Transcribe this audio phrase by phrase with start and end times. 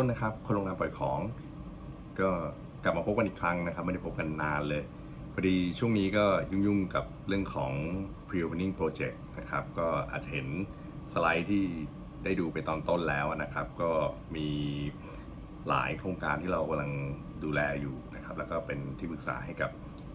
[0.00, 1.20] ต้นนะครับคนโรงงานปล่อยของ
[2.20, 2.30] ก็
[2.84, 4.82] กลับมาพบกันอีกครั้งนะครับไม่ได้พบกันนานเลย
[5.34, 7.72] พอดีช่วงนี้ก็ยุ่งๆกับเรื่องของ
[8.28, 10.46] pre-opening project นะครับ ก็อาจจะเห็น
[11.12, 11.64] สไลด์ที่
[12.24, 13.92] ได้ดูไปตอนต้นแล้วนะครับ ก็
[14.36, 14.48] มี
[15.68, 16.92] หลายโครงการที่เรากำลัง
[17.44, 19.70] ดูแลอยู่นะครับ แล้วก็เป็นที่ปรึกษาให้กับ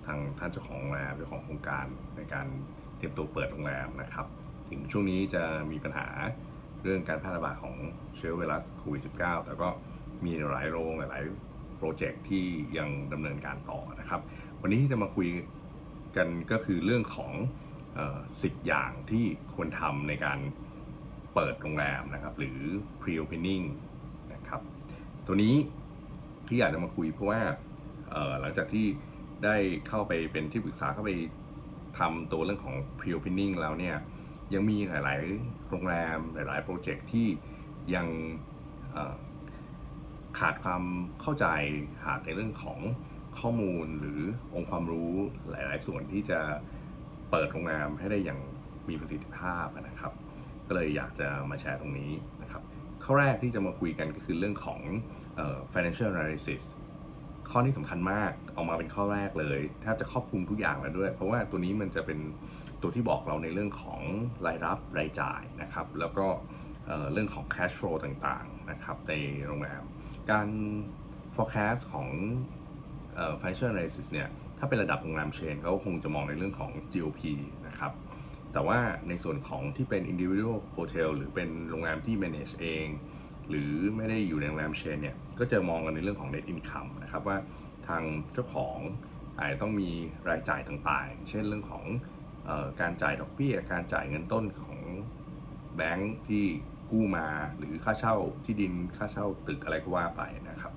[0.06, 1.86] ทางท่านเจ้าของโรงแรมเจ้าของโครงการ
[2.18, 2.48] ในการ
[2.98, 4.26] เตรียมตัวเปิดโรงแรมนะครับ
[4.70, 6.08] ถึงช่วงนี้จะมีปัญหา
[6.86, 7.76] เรื่องการแพร่ระบาดของ
[8.16, 9.70] เชื้อไวรัสโควิด -19 แต่ก็
[10.26, 12.44] มีหลายโรงหลายๆโปรเจกต์ที่
[12.78, 14.22] ยังดำเนินการต่อนะครับ
[14.62, 15.30] วันนี้ที่จะมาคุย
[16.18, 17.34] กันก็คือเรื่องของ
[18.42, 20.40] สิบอย่างที่ควรทำในการ
[21.34, 22.60] เปิดโรงแรมนะครับ หรือ
[23.02, 23.66] pre-opening
[24.34, 24.62] นะครับ
[25.26, 25.56] ตัวนี้
[26.48, 27.42] ที่อยากจะมาคุยเพราะว่า
[28.42, 28.86] หลังจากที่
[29.44, 29.56] ได้
[29.88, 31.12] เข้าไปเป็นที่ปรึกษาเข้าไป
[32.00, 33.98] ทำตัวเรื่องของ pre-opening แล้วเนี่ย
[34.54, 37.28] ยังมีหลาย ๆ โรงแรมหลาย ๆ โปรเจกต์ที่
[37.96, 38.08] ยัง
[40.40, 40.84] ขาดความ
[41.22, 41.46] เข้าใจ
[42.04, 42.80] ขาดในเรื่องของ
[43.40, 44.22] ข้อมูลหรือ
[44.54, 45.12] องค์ความรู้
[45.50, 46.40] หลาย ๆ ส่วนที่จะ
[47.32, 48.40] เปิดโรงแรมให้ได้อย่าง
[48.90, 50.14] มีประสิทธิภาพนะครับ
[50.68, 52.62] ก็เลยอยากจะมาแชร์ตรงนี้นะครับ
[53.04, 54.80] ข้อแรกที่จะมาคุยกันก็คือเรื่องของ
[55.74, 56.64] financial analysis
[57.52, 62.20] ข้อนี้สำคัญมากเอามาเป็นข้อแรกเลยแทบจะครอบคลุมทุกอย่างแล้วด้วย เพราะว่าตัวนี้มันจะเป็น
[62.82, 64.02] ตัวที่บอกเราในเรื่องของ
[64.46, 66.28] รายรับรายจ่ายนะครับ แล้วก็
[66.86, 69.14] เเรื่องของ cash flow ต่างๆนะครับใน
[69.46, 69.84] โรงแรม
[70.32, 70.48] การ
[71.36, 72.08] forecast ของ
[73.40, 77.22] financial analysis เนี่ย ถ้าเป็นระดับโรงแรมเชนเขาคงจะมองในเรื่องของ GOP
[77.68, 77.94] นะครับ
[78.54, 82.88] แต่ว่าในส่วนของที่เป็น individual hotel หรือเป็นโรงแรมที่ manage เอง
[83.50, 87.38] หรือไม่ได้อยู่ในโรงแรมเชนเนี่ยก็จะมองกันในเรื่องของ net income นะครับว่า
[87.88, 88.78] ทางเจ้าของ
[89.38, 89.90] อาจจะต้องมี
[90.30, 91.86] รายจ่ายต่างๆ เช่นเรื่องของ
[92.50, 94.78] ออการจ่ายดอกเบี้ย การจ่ายเงินต้นของ
[95.76, 96.44] แบงค์ที่
[96.92, 100.74] กู้มาหรือค่าเช่าที่ดินค่าเช่าตึกอะไรก็ว่าไปนะครับ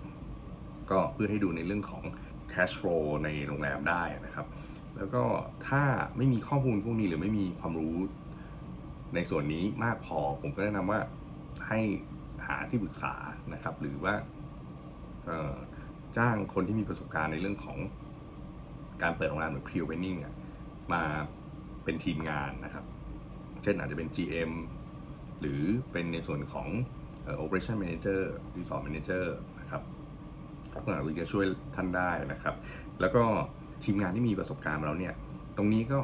[0.91, 2.05] ก็เพื่อให้ดูในเรื่องของ
[2.53, 4.47] cash flow ในโรงแรมได้นะครับ
[4.97, 5.23] แล้วก็
[5.69, 5.83] ถ้า
[6.17, 7.97] ไม่มีข้อมูลพวกนี้หรือไม่มีความรู้
[9.15, 11.01] ในส่วนนี้มากพอผมก็แนะนำว่า
[11.69, 11.81] ให้
[12.49, 13.15] หาที่ปรึกษา
[13.55, 14.15] นะครับ หรือว่า
[16.17, 17.79] จ้างคนที่มีประสบการณ์ในเรื่องของ
[19.03, 20.35] การเปิดโรงแรมหรือ pre-opening อะ
[20.93, 21.03] มา
[21.85, 22.85] เป็นทีมงานนะครับ
[23.63, 24.51] เช่นอาจจะเป็น GM
[25.41, 26.69] หรือเป็นในส่วนของ
[27.23, 28.21] เอ่อ operation manager
[28.57, 29.25] resort manager
[29.61, 29.83] นะครับ
[30.75, 31.45] ลักษณะวิจะช่วย
[31.77, 32.55] ท่านได้นะครับ
[33.01, 33.23] แล้วก็
[33.85, 35.15] ทีมงานที่มีประสบการณ์มาเนี่ย
[35.57, 36.01] ตรงนี้ก็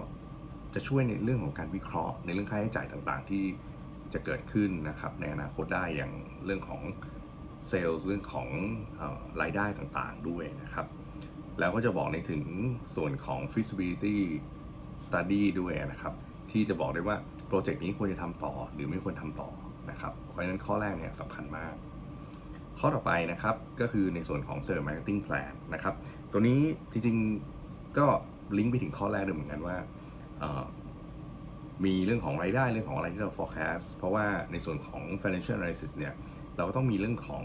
[0.75, 3.45] จะช่วยในเรื่องของการวิเคราะห์ ในเรื่องค่าใช้จ่ายต่างๆ ที่
[4.13, 6.13] จะเกิดขึ้นนะครับในอนาคตได้อย่าง
[6.45, 6.83] เรื่องของ
[7.69, 8.49] เซลล์เรื่องของ
[9.41, 10.87] รายได้ต่างๆด้วยนะครับ
[11.61, 12.45] แล้วก็จะบอกในถึง
[12.95, 14.19] ส่วนของ feasibility
[15.07, 16.15] study ด้วยนะครับ
[16.51, 17.17] ที่จะบอกได้ว่า
[17.49, 19.51] โปรเจกต์นี้ควรจะทำต่อหรือไม่ควรทำต่อ
[19.91, 21.75] นะครับเพราะฉะนั้นข้อแรกเนี่ยสำคัญมาก
[22.79, 25.95] ข้อต่อไปนะครับก็คือในส่วนของ Sales Marketing Plan นะครับ
[26.33, 26.61] ตัวนี้
[26.93, 28.07] จริงๆก็
[28.59, 29.77] ลิงก์ไปถึงข้อแรกด้วยเหมือนกันว่า
[31.85, 36.15] มีเรื่องของรายได้เรื่องของอะไรที่เรา forecast เพราะว่าในส่วนของ financial analysis เนี่ย
[36.57, 37.45] เราก็ต้องมีเรื่องของ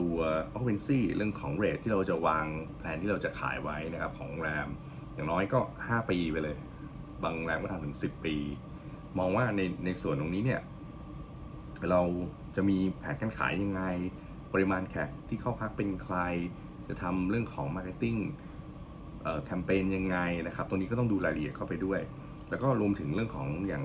[0.00, 0.16] ตัว
[0.54, 2.46] occupancy เรื่องของ rate ที่เราจะวาง
[2.78, 4.68] แผนที่เราจะขายไว้นะครับของโรงแรม
[5.14, 6.56] อย่างน้อยก็ 5 ปีไปเลย
[7.22, 8.36] บางโรงแรมก็ทำถึง 10 ปี
[9.18, 10.60] มองว่าในในส่วนตรงนี้เนี่ย
[11.90, 12.02] เรา
[12.56, 13.82] จะมีแผนการขายยังไง
[14.52, 16.16] ปริมาณแขกที่เข้าพักเป็นใคร
[16.88, 18.16] จะทำเรื่องของ marketing
[19.44, 22.00] campaign ยังไงนะครับ ตรงนี้ก็ต้องดูรายละเอียดเข้าไปด้วย
[22.50, 23.84] แล้วก็รวมถึงเรื่องของอย่าง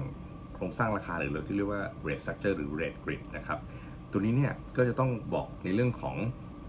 [0.56, 3.59] โครงสร้างราคาหรือเราที่เรียกว่า rate structure หรือ rate grid นะครับ
[4.12, 6.15] ตัวนี้เนี่ยก็จะต้องบอกในเรื่องของ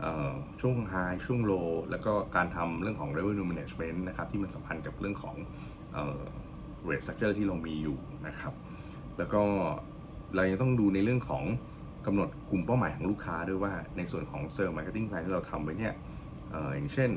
[0.05, 5.37] ออช่วง high ช่วง low แล้วก็การทำเรื่องของ revenue management นะครับที่มันสัมพันธ์กับเรื่องของ
[5.93, 6.21] เอ่อ
[6.89, 8.55] rate structure ที่เรามีอยู่นะครับ
[9.19, 9.43] แล้วก็
[10.35, 11.45] เรายังต้องดูในเรื่องของ
[12.07, 15.95] กำหนดกลุ่มเป้าหมายของลูกค้าด้วยว่าในส่วนของ sales marketing plan ที่เราทำไว้เนี่ย
[16.55, 17.11] อออย่างเช่น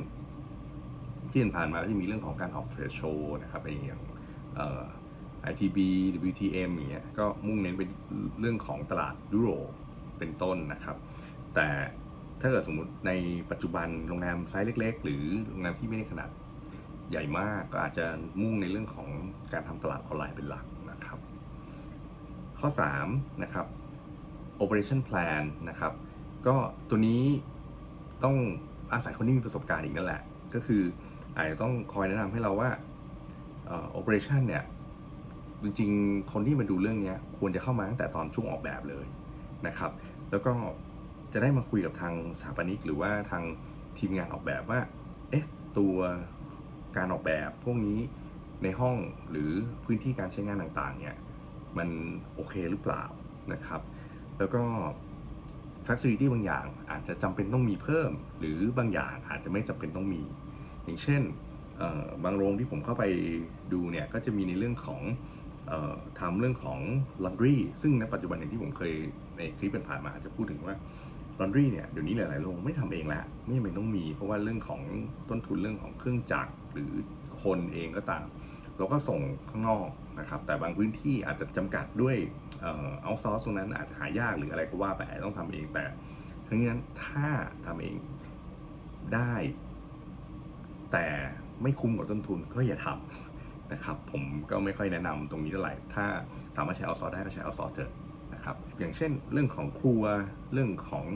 [1.31, 4.01] ที่ผ่านมาก็จะมีเรื่องของการออก trade show นะครับอย่าง
[4.57, 4.81] เอ่อ
[5.51, 5.77] ITB
[6.27, 7.81] WTM อย่างเงี้ยก็มุ่งเน้นไป
[8.39, 9.69] เรื่องของตลาดยุโรป
[10.19, 10.97] เป็นต้นนะครับ
[11.55, 11.67] แต่
[12.41, 13.11] ถ้าเกิดสมมติใน
[13.51, 16.29] ปัจจุบันโรงแรมไซส์เล็ก ๆ หรือโรงแรมที่ไม่ได้ขนาด
[17.11, 18.05] ใหญ่มากก็อาจจะ
[18.41, 19.07] มุ่งในเรื่องของ
[19.53, 21.19] การทำตลาดออนไลน์เป็นหลักนะครับ
[22.59, 22.69] ข้อ
[23.05, 23.65] 3นะครับ
[24.63, 25.93] operation plan นะครับ
[26.47, 26.55] ก็
[26.89, 27.23] ตัวนี้
[28.23, 28.35] ต้อง
[28.93, 30.21] อาศัยคนที่มีประสบการณ์อีกนั่นแหละ
[30.53, 30.81] ก็คือ
[31.35, 32.69] อาจจะต้องคอยแนะนำให้เราว่า
[33.67, 34.63] เอ่อ operation เนี่ย
[35.63, 39.05] จริงๆ คนที่มาดูเรื่องนี้ควรจะเข้ามาตั้งแต่ตอนช่วงออกแบบเลย
[39.67, 39.91] นะครับ
[40.31, 40.53] แล้วก็
[41.33, 43.43] จะได้มาคุยกับทางสถาปนิก หรือว่าทาง
[43.97, 44.79] ทีมงานออกแบบว่า
[45.29, 45.45] เอ๊ะ
[45.77, 45.95] ตัว
[46.97, 47.99] การออกแบบพวกนี้
[48.63, 48.97] ในห้อง
[49.31, 49.51] หรือ
[49.85, 51.15] พื้นที่การใช้งานต่างๆ เนี่ย
[51.77, 51.89] มัน
[52.35, 53.03] โอเคหรือเปล่า
[53.53, 53.81] นะครับ
[54.37, 54.63] แล้วก็
[55.87, 60.21] facility บางอย่างอาจจะจำเป็นต้องมีเพิ่ม หรือบางอย่างอาจจะไม่จำเป็นต้องมี
[60.83, 61.21] อย่างเช่น
[62.23, 63.03] บางโรงที่ผมเข้าไป
[63.73, 65.01] ดูเนี่ยก็จะมีในเรื่องของ
[65.71, 66.79] ออทำเรื่องของ
[67.23, 68.93] laundry ซึ่งในปัจจุบันอย่างที่ผมเคย
[69.37, 70.75] ในคลิปผ่านมาจะพูดถึงว่า
[71.39, 74.81] laundry เนี่ยเดี๋ยวนี้หลายๆโรงไม่ทำเองแล้วไม่จำเป็นต้องมี เพราะว่าเรื่องของ
[75.29, 76.91] ต้นทุนเรื่องของเครื่องจักรหรือ
[77.43, 78.25] คนเองก็ตาม
[78.77, 79.19] เราก็ส่ง
[79.49, 79.87] ข้างนอก
[80.19, 82.15] นะครับ แต่บางพื้นที่อาจจะจำกัดด้วย
[83.03, 85.83] เอาซอร์สตรงนั้นอาจจะหายากหรืออะไรก็ว่าไปต้องทำเองแต่
[86.47, 87.27] ทั้งนั้นถ้า
[87.65, 87.95] ทำเอง
[89.13, 89.33] ได้
[90.91, 91.07] แต่
[91.63, 96.05] ไม่คุ้มกับต้นทุนก็อย่าทำนะครับผมก็ไม่ค่อยแนะนำตรงนี้เท่าไหร่ถ้า
[96.55, 97.91] สามารถใช้เอาซอร์ได้ก็ใช้เอาซอร์เถอะ
[98.33, 100.03] นะครับอย่างเช่นเรื่องของครัว
[100.53, 101.07] เรื่องของ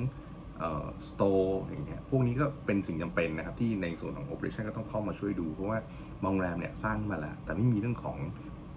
[1.07, 5.79] สโตร์อย่างเงี้ยพวกนี้ก็เป็นสิ่งจำเป็นนะครับ ที่ในส่วนของ operation ก็ต้องเข้ามาช่วยดู เพราะว่า
[6.21, 8.17] โรงแรมเนี่ยสร้างมาแล้ว แต่ไม่มีเรื่องของ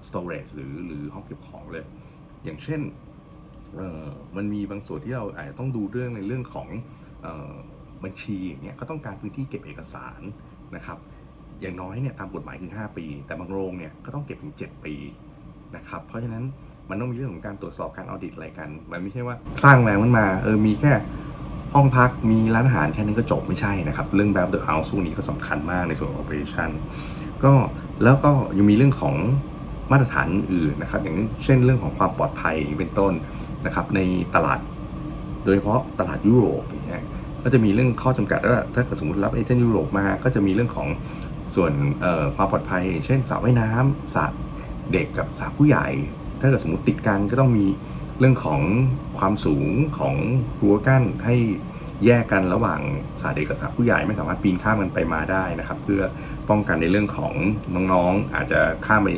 [0.09, 1.85] storage หรือหรือห้องเก็บของเลย
[2.45, 2.81] อย่างเช่น
[3.77, 4.07] เอ่อ
[4.37, 6.69] มันมีบางส่วนที่เราอาจจะต้องดูเรื่องในเรื่องของ
[7.23, 7.55] เออ
[8.05, 10.21] บัญชีอย่างเงี้ยก็ต้องการพื้นที่เก็บเอกสาร
[10.77, 10.99] นะครับ
[11.61, 14.95] อย่างน้อยเนี่ยตามกฎหมายคือ 5 ปี แต่บางโรงเนี่ยก็ต้องเก็บถึง 7 ปี
[15.77, 16.45] นะครับเพราะฉะนั้น
[16.91, 20.93] มันต้องมีเรื่องของการตรวจสอบการออดิตอะไรกัน มันไม่ใช่ว่าสร้างแรงมันมาเออมีแค่
[21.75, 26.71] ห้องพักมีร้านอาหารแค่นั้นก็จบไม่ใช่นะครับ เรื่องแบบ the house พวกนี้ก็สำคัญมากในส่วนของ operation
[27.45, 27.53] ก็
[28.05, 29.15] แล้วก็ยังมีเรื่องของ
[29.93, 33.13] มาตรฐานอื่นนะครับ อย่างเช่นเรื่องของความปลอดภัยเป็นต้น
[33.67, 34.01] นะครับใน
[34.35, 34.61] ตลาด
[35.45, 37.03] โดยเฉพาะตลาดยุโรปอย่างเงี้ย
[37.43, 40.89] ก็จะมีเรื่องข้อจำกัดว่าถ้าเกิดสมมติรับเอเจนต์ยุโรปมาก็จะมีเรื่องของ
[41.55, 41.73] ส่วน
[42.37, 44.27] ความปลอดภัย เช่นสระว่ายน้ำสระ
[44.93, 45.87] เด็กกับสระผู้ใหญ่
[46.41, 47.67] ถ้าเกิดสมมติติดกันก็ต้องมี
[48.19, 48.61] เรื่องของ
[49.19, 49.69] ความสูง
[49.99, 50.15] ของ
[50.61, 51.37] รั้วกั้นให้
[52.05, 52.81] แยกกันระหว่าง
[53.21, 56.03] สระเด็กกับสระผู้ใหญ่ไม่สามารถปีนข้ามกันไปมาได้นะครับ เพื่อ
[56.49, 57.33] ป้องกันในเรื่องของ
[57.93, 59.09] น้องๆอาจจะข้ามไป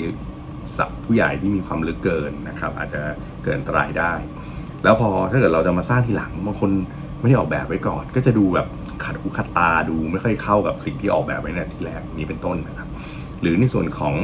[0.76, 3.02] สระผู้ใหญ่ที่มีความลึกเกินนะครับ อาจจะ
[3.42, 4.12] เกิดอันตรายได้
[4.84, 6.70] แล้วพอถ้าเกิดเราจะมาสร้างทีหลังบางคน
[7.20, 8.66] ไม่ได้ออกแบบไว้ก่อน ก็จะดูแบบ
[9.04, 12.88] ขัดหูขัดตาดูไม่ค่อยเข้ากับสิ่งที่ออกแบบไว้ในทีแรกนี้เป็นต้นนะครับ
[13.40, 14.14] หรือในส่วนของ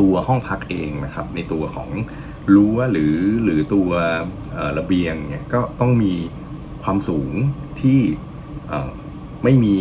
[0.00, 1.88] ตัวห้องพักเองนะครับ ในตัวของ
[2.54, 3.90] รั้วหรือหรือตัว
[4.78, 6.12] ระเบียงเนี่ยก็ต้องมี
[6.84, 7.32] ความสูง
[7.80, 8.00] ที่
[9.44, 9.76] ไม่มี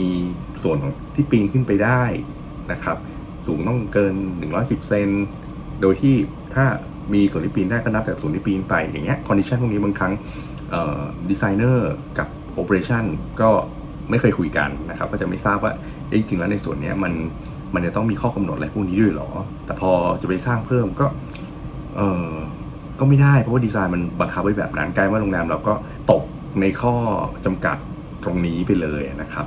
[0.64, 2.04] ส่วนของที่ปีนขึ้นไปได้
[2.72, 2.98] นะครับ
[3.46, 4.16] สูงต้องเกิน
[4.52, 5.10] 110 เซน
[5.82, 6.16] โดยที่
[6.56, 6.66] ถ้า
[7.14, 10.14] มีส่วนที่ปีนได้ก็นับจากส่วนที่ปีนไปอย่างเงี้ย condition พวกนี้บางครั้ง
[11.30, 13.04] ดีไซเนอร์กับ operation
[13.42, 13.50] ก็
[14.10, 15.74] ไม่เคยคุยกันนะครับก็จะไม่ทราบว่า
[16.10, 17.14] เอ๊ะจริงๆแล้วในส่วนนี้มัน
[17.74, 19.30] มันจะต้องมีข้อกำหนดอะไรพวกนี้ด้วยหรอ
[19.66, 19.92] แต่พอ
[20.22, 21.06] จะไปสร้างเพิ่มก็
[21.96, 22.32] เออ
[23.00, 25.74] ก็ไม่ได้เพราะว่าดีไซน์มันบังคับไว้แบบนั้นกลายเป็นว่าโรงแรมเราก็
[26.12, 26.24] ตก
[26.62, 26.94] ในข้อ
[27.46, 27.78] จำกัด
[28.24, 29.46] ตรงนี้ไปเลยนะครับ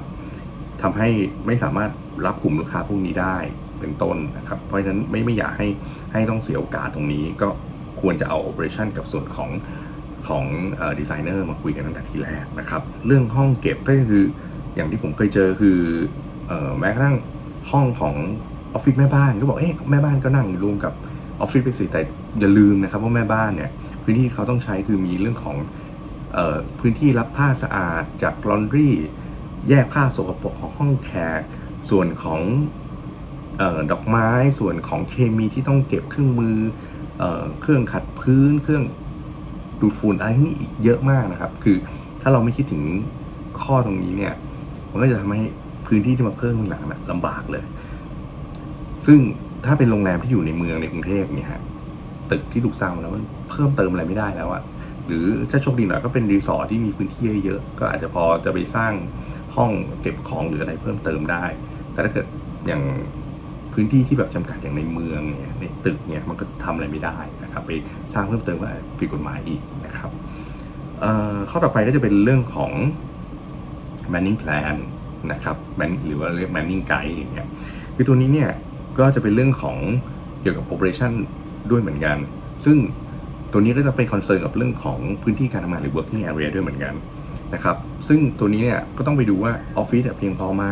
[0.82, 1.08] ทำให้
[1.46, 1.90] ไม่สามารถ
[2.26, 3.36] รับกลุ่มลูกค้าพวกนี้ได้
[3.80, 5.68] เป็นต้นนะครับ เพราะฉะนั้นไม่ไม่อยากให้
[6.12, 7.48] ให้ต้องเสียโอกาสตรงนี้ก็
[8.00, 9.50] ควรจะเอา operation กับส่วนของ
[10.28, 10.44] ของ
[10.98, 14.24] ดีไซเนอร์มาคุยกันตั้งแต่ทีแรกนะครับ เรื่องห้องเก็บก็คือ
[14.74, 15.78] อย่างที่ผมเคยเจอคือ
[16.50, 17.16] ออแม้กระทั่ง
[17.70, 18.14] ห้องของ
[18.72, 20.92] ออฟฟิศแม่บ้านก็บอกเอ๊ะแม่บ้านก็นั่งรวมกับ
[21.40, 22.00] ออฟฟิศไปสิแต่
[22.40, 23.70] อย่าลืมนะครับว่าแม่บ้านเนี่ย
[24.02, 25.56] พื้นที่เขาต้องใช้คือมีเรื่องของ
[26.36, 28.90] ออพื้นที่รับผ้าสะอาดจากลอนดรี
[29.68, 31.40] แยกผ้าสกปรกของห้องแขก
[31.90, 32.40] ส่วนของ
[33.60, 36.58] ออดอกไม้ส่วนของเคมีที่ต้องเก็บเครื่องมือ
[37.18, 38.84] เออเครื่องขัดพื้นเครื่อง
[39.80, 41.76] ดูดฝุ่นอะไรนี้อีกเยอะมากนะครับ คือ
[42.22, 42.82] ถ้าเราไม่คิดถึง
[43.62, 44.34] ข้อตรงนี้เนี่ย
[44.90, 45.42] มันก็จะทำให้
[45.86, 47.64] พื้นที่ที่มาเพิ่มข้างหลังนะลำบากเลย
[49.06, 49.18] ซึ่ง
[49.66, 51.60] ถ้าเป็นโรงแรมที่อยู่ในเมืองในกรุงเทพเนี่ยฮะ
[52.30, 54.62] ตึกที่ถูกสร้างแล้วมันเพิ่มเติมอะไรไม่ได้แล้วอะ
[55.06, 58.92] หรือถ้าโชคดีหน่อยก็เป็นรีสอร์ทที่มีพื้นที่เยอะๆก็อาจจะพอจะไปสร้าง
[59.56, 61.44] ห้องเก็บของหรืออะไรเพิ่มเติมได้
[61.92, 62.26] แต่ถ้าเกิด
[62.66, 62.82] อย่าง
[63.78, 67.70] พื้นที่ที่แบบจำกัดอย่างในเมืองเนี่ยในตึกเนี่ยมันก็ทำอะไรไม่ได้นะครับไป
[68.12, 68.66] สร้างเพิ่มเติมก็
[68.98, 70.10] ผิดกฎหมายอีกนะครับ
[71.48, 72.72] เข้อต่อไปก็จะเป็นเรื่องของ
[74.12, 74.76] manning plan
[75.32, 75.56] นะครับ
[76.06, 77.48] หรือว่าเรียก manning guide อย่างเงี้ย
[77.96, 78.50] คือตัวนี้เนี่ย
[78.98, 79.76] ก็จะเป็นเรื่องของ
[80.42, 81.12] เกี่ยวกับ operation
[81.70, 82.16] ด้วยเหมือนกัน
[82.64, 82.76] ซึ่ง
[83.52, 86.94] ตัวนี้ก็จะเป็น concern กับเรื่องของพื้นที่การทำงานหรือ working area ด้วยเหมือนกัน
[87.54, 87.76] นะครับ
[88.08, 90.64] ซึ่งตัวนี้เนี่ยก็ต้องไปดูว่าออฟฟิศเพียงพอไหม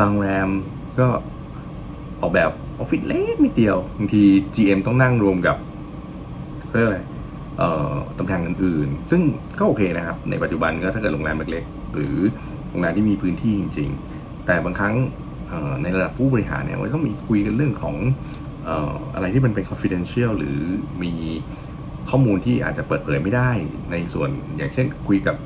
[0.00, 0.50] บางโรงแรม
[1.00, 1.08] ก็
[2.26, 4.22] ออกแบบออฟฟิศเล็กนิดเดียวบางที
[4.54, 5.56] GM ต้องนั่งรวมกับ
[6.68, 6.98] เพื่ออะไร
[7.58, 9.22] เอ่อตำแหน่งอื่นๆ ซึ่ง
[9.58, 12.16] ก็โอเคนะครับ ในปัจจุบันก็ถ้าเกิดโรงแรมเล็กๆ หรือ
[12.70, 14.94] โรงแรมที่มีพื้นที่จริง ๆ แต่บางครั้ง
[15.82, 17.96] ในระดับผู้บริหารเนี่ยมันต้องมีคุยกันเรื่องของ
[18.64, 20.58] เอ่ออะไรที่มันเป็น confidential หรือ
[21.02, 21.12] มี
[22.10, 23.50] ข้อมูลที่อาจจะเปิดเผยไม่ได้
[23.90, 25.36] ในส่วนอย่างเช่นคุยกับ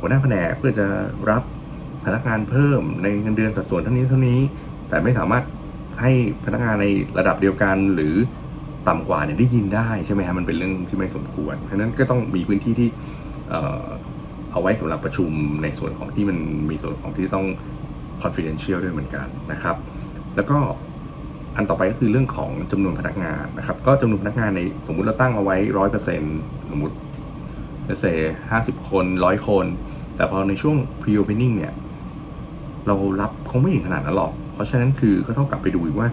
[0.00, 0.86] หัวหน้าแผนกเพื่อจะ
[1.30, 1.42] รับ
[2.04, 4.40] พนักงานเพิ่มในเงินเดือนสัดส่วนเท่านี้เท่านี้
[4.88, 5.44] แต่ไม่สามารถ
[6.00, 6.10] ให้
[6.44, 6.86] พนักงานใน
[7.18, 8.14] ระดับเดียวกันหรือ
[8.88, 12.88] ต่ำกว่าเนี่ยได้ยินได้ใช่ไหมฮะมันเป็นเรื่องที่ไม่สมควรเพราะฉะนั้นก็ต้องมีพื้นที่ที่
[13.50, 13.86] เออ
[14.52, 15.30] เาไว้สำหรับประชุม
[15.62, 16.38] ในส่วนของที่มัน
[16.70, 17.46] มีส่วนของที่ต้อง
[18.22, 19.76] confidential ด้วยเหมือนกันนะครับ
[20.36, 20.58] แล้วก็
[21.56, 26.38] อันต่อไปก็คือเรื่องของจำนวนพนักงานนะครับ ก็จำนวนพนักงานในสมมุติเราตั้งเอาไว้ร้อยเปอร์เซ็นต์
[26.70, 26.96] สมมติ
[28.00, 28.04] เซ
[28.50, 29.66] ห้าสิบคนร้อยคน
[30.16, 31.72] แต่พอในช่วง pre opening เนี่ย
[32.86, 36.08] เรารับคงไม่ถึงขนาดนั้นหรอก ราะฉะนั้นคือก็ต้องกลับไปดูว่า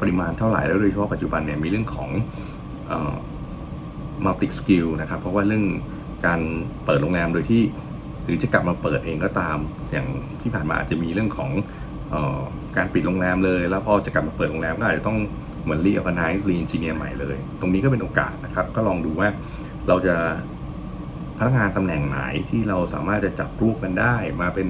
[0.00, 2.10] ปริมาณเท่าไหร่แล้วโดยเฉพาะปัจจุบันเนี่ยมีเรื่องของ
[2.88, 3.14] เอ่อ
[4.24, 5.64] multi skill นะครับเพราะว่าเรื่อง
[6.26, 6.40] การ
[6.84, 7.62] เปิดโรงแรมโดยที่
[8.24, 9.58] หรือจะกลับมาเปิดเองก็ตาม
[9.92, 10.06] อย่าง
[10.40, 11.50] ที่ผ่านมาอาจจะมีเรื่องของ
[12.14, 12.40] ออ
[12.76, 15.18] การปิดโรงแรมเลย แล้วพอจะกลับมาเปิดโรงแรมก็อาจจะต้อง
[15.62, 19.28] เหมือน reorganize re-engineer ใหม่เลย ตรงนี้ก็เป็นโอกาสนะครับ ก็ลองดูว่า
[19.88, 20.14] เราจะ
[21.38, 22.18] พนักงานตำแหน่งไหน
[22.48, 24.68] ที่เราสามารถจะจับรูปกันได้มาเป็น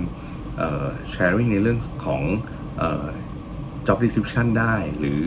[0.59, 2.23] เอ่อ sharing ในเรื่องของ
[2.81, 3.07] ออ
[3.87, 5.21] job description ได้หรือ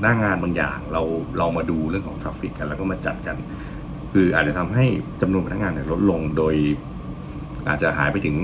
[0.00, 1.02] หน้างานบางอย่างเรา
[1.38, 3.36] เรามาดูเรื่องของ traffic กัน แล้วก็มาจัดกัน
[4.12, 4.86] คืออาจจะทำให้
[5.22, 6.54] จำนวนพนักงานลดลงโดย
[7.68, 8.36] อาจจะหายไปถึง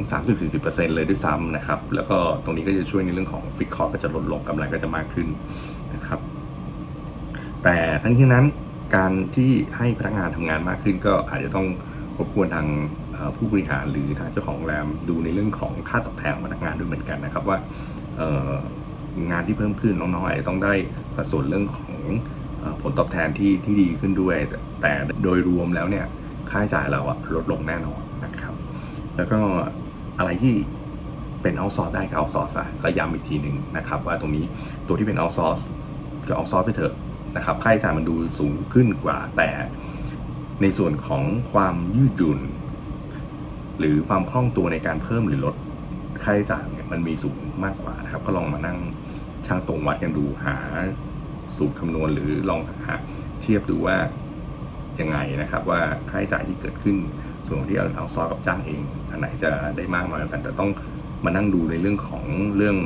[0.44, 5.28] 30-40%เลยด้วยซ้ำนะครับ แล้วก็ตรงนี้ก็จะช่วยในเรื่องของฟิกคอร์ก็จะลดลงกำไรก็จะมากขึ้น
[5.94, 6.20] นะครับ
[7.64, 8.44] แต่ทั้งนี้นั้น
[8.96, 11.66] การที่ให้พนักงานทำงานมากขึ้นก็อาจจะต้อง
[12.18, 12.66] รบกวนทาง
[13.36, 17.58] ผู้บริหารหรือทางเจ้าของโรงแรมดูในเรื่องของค่าตอบแทนพนักงานด้วยเหมือนกันนะครับว่า
[19.30, 20.74] งานที่เพิ่มขึ้นน้องๆอาจจะต้องได้
[21.16, 21.92] สัดส่วนเรื่องของ
[22.82, 24.36] ผลตอบแทนที่ที่ดีขึ้นด้วย
[24.82, 26.06] แต่โดยรวมแล้วเนี่ย
[26.50, 28.54] ค่าใช้จ่ายเราอะลดลงแน่นอนนะครับ
[29.16, 29.40] แล้วก็
[30.18, 30.54] อะไรที่
[31.42, 34.44] เป็น outsource ได้ก็ outsource ซะก็ย้ำอีกทีหนึ่งนะครับว่าตรงนี้
[34.86, 35.62] ตัวที่เป็น outsource
[36.28, 36.94] ก็ outsource ไปเถอะ
[37.36, 39.48] นะครับค่าใช้จ่ายมันดูสูงขึ้นกว่าแต่
[40.62, 41.22] ในส่วนของ
[41.52, 42.40] ความยืดหยุ่น
[43.78, 45.54] หรือความคล่องตัวในการเพิ่มหรือลด
[46.22, 48.78] ค่าใช้จ่ายเนี่ยมันมีสูงมากกว่านะครับ ก็ลองมานั่ง
[49.46, 50.56] ช่างตรงวัดกันดูหา
[51.56, 52.94] สูตรคำนวณหรือลองหา
[53.42, 53.96] เทียบดูว่า
[55.00, 55.80] ยังไงนะครับ ว่า
[56.10, 56.96] ค่าใช้จ่ายที่เกิดขึ้น
[57.46, 60.70] ส่วนที่เอาเอาซอกับจ้างเองอันไหนจะได้มากน้อยกัน แต่ต้อง
[61.24, 62.24] มานั่งดูในเรื่องของ
[62.56, 62.76] เรื่อง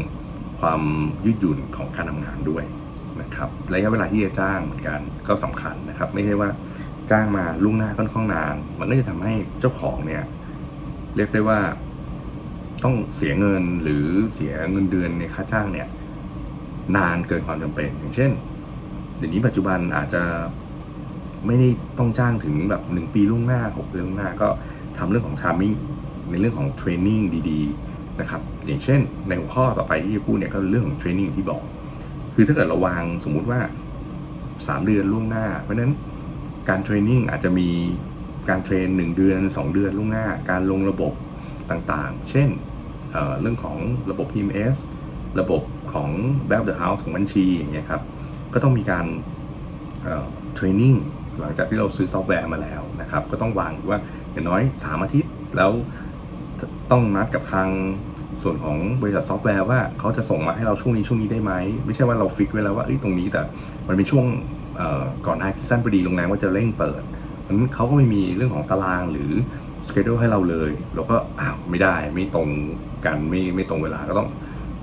[0.60, 0.82] ความ
[1.24, 2.64] ยืดหยุ่นของการทำงานด้วย
[3.20, 6.48] นะครับระยะเวลาที่จะจ้างเหมือนกันก็สำคัญนะครับ ไม่ใช่ว่า
[7.10, 10.22] จ้างมาล่วงหน้าค่อนข้างนาน มันก็จะทำให้เจ้าของเนี่ย
[11.16, 11.60] เรียกได้ว่า
[12.84, 15.88] ต้องเสียเงินหรือเสียเงินเดือนในค่าจ้างเนี่ย
[16.96, 18.30] นานเกินความจำเป็น อย่างเช่น
[19.16, 20.22] เดี๋ยวนี้ปัจจุบันอาจจะ
[21.46, 24.48] ไม่ได้ต้องจ้างถึงแบบหนึ่งปีล่วงหน้าหกเดือนล่วงหน้าก็
[24.98, 25.76] ทำเรื่องของ timing
[26.30, 31.62] ในเรื่องของเทรนนิ่งดีๆนะครับอย่างเช่น ในหัวข้อต่อไปที่จะพูดเนี่ยก็เรื่องของเทรนนิ่งที่บอก
[32.34, 33.60] คือถ้าเกิดเราวางสมมุติว่า
[34.22, 35.92] 3 เดือนล่วงหน้า เพราะฉะนั้น
[36.68, 37.68] การ training อาจจะมี
[38.48, 41.12] การ train 1 เดือน 2 เดือนล่วงหน้า การลงระบบ
[41.70, 43.76] ต่างๆ เช่นเรื่องของ
[44.10, 44.76] ระบบ PMS
[45.40, 46.10] ระบบของ
[46.48, 48.02] Back of the House ของบัญชีอย่างเงี้ยครับ
[48.54, 49.06] ก็ต้องมีการ
[50.54, 50.94] training
[51.40, 54.00] หลังจากที่เราซื้อซอฟต์แวร์มาแล้วนะครับ ก็ต้องวางว่า
[54.32, 55.70] อย่างน้อย 3 อาทิตย์แล้ว
[56.90, 57.68] ต้องนัดกับทาง
[58.42, 61.52] ส่วนของบริษัทซอฟต์แวร์ว่าเขาจะส่งมาให้เราช่วงนี้ช่วงนี้ได้ไหม
[61.86, 63.42] ไม่ใช่ว่าเรา fix ไว้แล้วว่าตรงนี้แต่
[63.88, 64.24] มันเป็นช่วง
[65.26, 67.02] ก่อนไฮซีซั่นพอดีโรงแรมว่าจะเร่งเปิด
[67.46, 69.30] นั้นเขาก็ไม่มีเรื่องของตารางหรือ
[69.88, 72.48] สเกจ u ให้เราเลย เราก็อ้าวไม่ได้ไม่ตรง
[73.04, 74.28] กันไม่ไม่ตรงเวลาก็ต้อง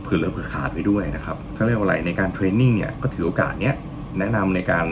[0.04, 3.76] เผื่อเหลือเผื่อขาดไปด้วยนะครับเขาเรียกว่าอะไรในการ training เนี่ยก็ถือโอกาสเนี้ย
[4.20, 4.86] แนะนำในการ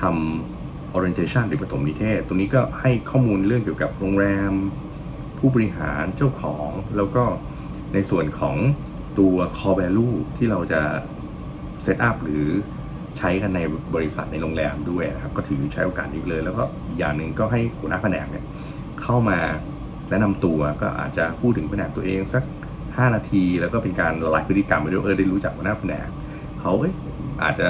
[0.00, 4.52] ทำ orientation หรือปฐมนิเทศ ตรงนี้ก็ให้ข้อมูลเรื่องเกี่ยวกับโรงแรม
[5.38, 7.24] ผู้บริหารเจ้าของ แล้วก็
[7.94, 8.56] ในส่วนของ
[9.18, 10.82] ตัว core value ที่เราจะ
[11.84, 12.46] set up หรือ
[13.18, 13.60] ใช้กันใน
[13.94, 16.64] บริษัทในโรงแรมด้วยนะครับ ก็ถือใช้โอกาสนี้เลย แล้วก็
[16.98, 18.44] อย่างหนึ่งก็ให้หัวหน้าแผนกเนี่ย
[19.02, 19.38] เข้ามา
[20.10, 22.42] แนะนำตัวก็อาจจะพูดถึงแผนกตัวเองสัก
[22.78, 26.06] 5 นาที แล้วก็เป็นการละลายพฤติกรรมไปด้วยเออได้รู้จักหัวหน้าแผนก
[26.60, 26.92] เขาเอ้ย
[27.42, 27.68] อาจจะ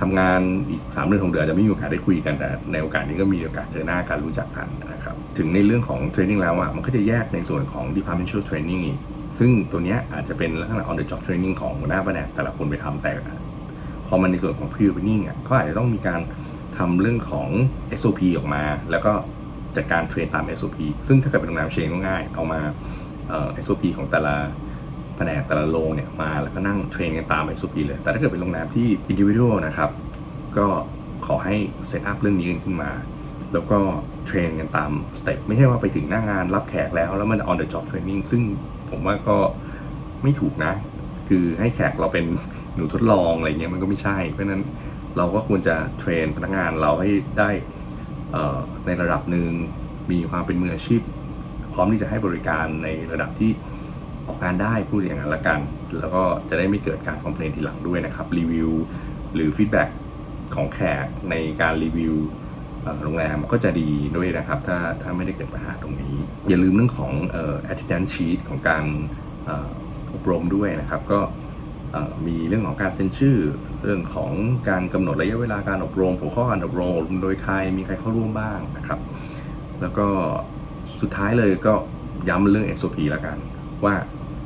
[0.00, 8.82] ทำงานอีก3เดือนของเดือนจะไม่มีโอกาสได้คุยกันแต่ในโอกาสนี้ก็มีโอกาสเจอหน้ากันรู้จักกันนะครับถึงในเรื่องของเทรนนิ่งแล้วอะมันก็จะแยกในส่วนของ departmental training
[9.38, 16.20] ซึ่งตัวเนี้ยอาจจะเป็นลักษณะ on the job training ของหัวหน้าแผนกแต่ละคนไปทำแต่มันในส่วนของ pre opening อะก็อาจจะต้องมีการ
[16.78, 17.48] ทำเรื่องของ
[18.00, 19.12] SOP ออกมา แล้วก็
[19.76, 22.60] จัดการ train ตาม SOP ซึ่งถ้าเกิดเป็นโรงแรม chain ก็ง่าย เอามา
[23.28, 24.34] เอ่อ SOP ของแต่ละ
[25.16, 29.90] แผนกแต่ละโรงเนี่ยมาแล้วก็นั่ง train กันตาม SOP เลย แต่ถ้าเกิดเป็นโรงแรมที่ individual นะครับ
[30.56, 30.66] ก็
[31.26, 32.90] ขอให้ set up เรื่องนี้กันขึ้นมา
[33.52, 33.78] แล้วก็
[34.26, 38.42] train กันตามstep ไม่ใช่ว่าไปถึงหน้างานรับแขกแล้วแล้วมัน on the job training ซึ่ง
[38.90, 39.36] ผมว่าก็
[40.22, 40.72] ไม่ถูกนะ
[41.28, 42.26] คือให้แขกเราเป็น
[42.74, 44.62] หนูทดลองอะไรเงี้ยมันก็ไม่ใช่ เพราะนั้น
[45.16, 47.50] เราก็ควรจะ train พนักงานเราให้ได้
[48.86, 49.50] ในระดับหนึ่ง
[50.10, 51.00] มีความเป็นมืออาชีพ
[51.72, 53.50] พร้อมที่จะให้บริการในระดับที่
[54.26, 55.60] ออกงานได้พูดอย่างนั้นละกัน
[55.98, 58.70] แล้วก็จะได้ไม่เกิดการ complain ทีหลังด้วยนะครับรีวิว
[59.34, 59.88] หรือ feedback
[60.54, 62.14] ของแขกในการรีวิว
[63.02, 66.14] โรงแรมก็จะดีด้วยนะครับ ถ้าถ้าไม่ได้เกิดปัญหาตรงนี้
[66.48, 67.12] อย่าลืมเรื่องของ
[67.70, 68.84] attendance sheet ของการ
[70.14, 71.20] อบรมด้วยนะครับ ก็
[72.26, 73.36] มีเรื่องของการเซ็นชื่อ
[73.82, 74.32] เรื่องของ
[74.68, 79.00] การกำหนดระยะเวลาการอบรมหัวข้อการอบรมโดยใครมีใครเข้าร่วมบ้างนะครับ
[79.80, 80.06] แล้วก็
[81.00, 81.74] สุดท้ายเลยก็
[82.28, 83.38] ย้ำเรื่อง SOP ล้วกัน
[83.84, 83.94] ว่า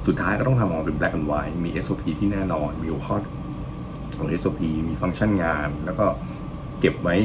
[0.07, 3.17] สุดท้ายก็ต้องทำออกมาเป็น black and white มี SOP ที่แน่นอน มีหัวข้อ
[4.19, 6.07] ของ SOP มีฟังก์ชันงาน แล้วก็
[6.81, 7.17] เก็บไว้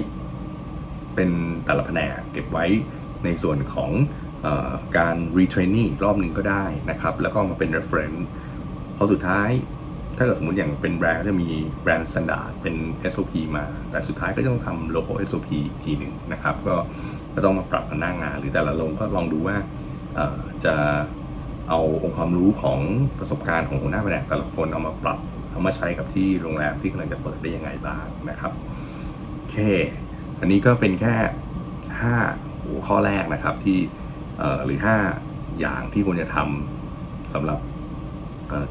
[1.15, 1.29] เป็น
[1.65, 2.65] แต่ละแผนกเก็บไว้
[3.23, 3.89] ในส่วนของ
[4.97, 8.21] การ retraining อีกรอบหนึ่งก็ได้นะครับ แล้วก็มาเป็น reference
[8.97, 9.49] พอสุดท้าย
[10.17, 11.49] ถ้าเกิดสมมติอย่างเป็นแบรนด์ก็จะมี
[11.83, 12.75] แบรนด์ standard เป็น
[13.13, 16.75] SOP มา แต่สุดท้ายก็ต้องทำ local SOP อีกทีหนึ่งนะครับ ก็
[17.35, 19.57] ก็ต้องมาปรับกันหน้างาน หรือแต่ละโรงก็ลองดูว่า
[20.65, 20.75] จะ
[21.69, 22.79] เอาองค์ความรู้ของ
[23.19, 25.19] ประสบการณ์ของหัวหน้าแผนกแต่ละคนเอามาปรับ
[25.51, 28.51] เอามาใช้กับที่โรงแรมที่กำลังจะเปิดได้ยังไงบ้างนะครับ
[29.35, 29.57] โอเค
[30.39, 31.15] อันนี้ก็เป็นแค่
[32.11, 33.77] 5หัวข้อแรกนะครับที่
[34.65, 34.79] หรือ
[35.19, 37.59] 5 อย่างที่ควรจะทำสำหรับ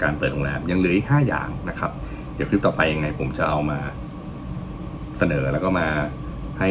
[0.02, 1.90] การเปิดโรงแรมยังเหลืออีก 5 อย่างนะครับ
[2.34, 3.78] เดี๋ยวคลิปต่อไปยังไงผมจะเอามา
[5.18, 5.88] เสนอแล้วก็มา
[6.60, 6.70] ให้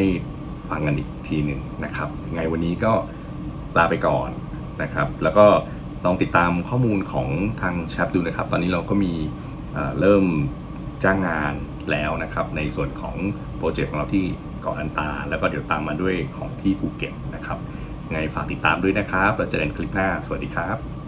[0.70, 2.93] ฟังกันอีกทีหนึ่งนะครับยังไงวันนี้ก็
[3.77, 4.29] ลาไปก่อน
[4.84, 5.46] นะครับ แล้วก็
[6.05, 7.27] ลองติดตามข้อมูลของ
[7.62, 9.13] ทางแชปดูนะครับ ตอนนี้เราก็มี
[10.00, 10.25] เริ่ม
[11.03, 11.53] จ้างงาน
[11.91, 13.15] แล้วนะครับ ในส่วนของ
[13.58, 14.25] โปรเจกต์ของเราที่
[14.62, 17.60] เกาะอันตา แล้วก็เดี๋ยวตามมาด้วยของที่ภูเก็ตนะครับ
[18.11, 21.00] ไงฝากติดตามด้วยนะครับ เราเจอกันคลิปหน้า สวัสดีครับ